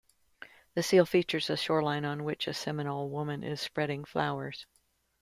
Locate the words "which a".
2.23-2.55